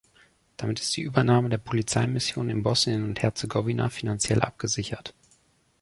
[0.57, 5.13] Damit ist die Übernahme der Polizeimission in Bosnien und Herzegowina finanziell abgesichert.